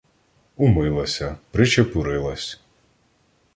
Умилася, 0.55 1.37
причепурилась 1.51 2.59